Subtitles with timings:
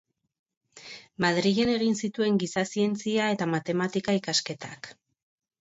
[1.25, 4.95] Madrilen egin zituen giza zientzia eta matematika-ikasketak.